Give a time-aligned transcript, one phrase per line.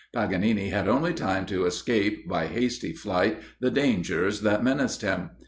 [0.15, 5.29] Paganini had only time to escape, by hasty flight, the dangers that menaced him.